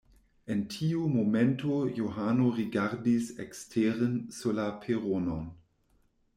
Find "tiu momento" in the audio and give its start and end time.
0.75-1.75